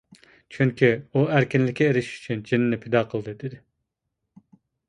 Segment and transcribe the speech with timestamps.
[0.53, 3.61] چۈنكى ئۇ ئەركىنلىككە ئېرىشىش ئۈچۈن جېنىنى پىدا قىلدى دېدى.